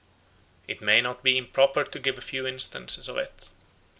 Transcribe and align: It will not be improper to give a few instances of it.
It 0.67 0.81
will 0.81 1.03
not 1.03 1.21
be 1.21 1.37
improper 1.37 1.83
to 1.83 1.99
give 1.99 2.17
a 2.17 2.21
few 2.21 2.47
instances 2.47 3.07
of 3.07 3.17
it. 3.17 3.51